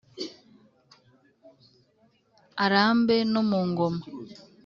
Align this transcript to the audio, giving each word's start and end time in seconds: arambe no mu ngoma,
arambe 2.63 3.17
no 3.31 3.41
mu 3.49 3.59
ngoma, 3.69 4.01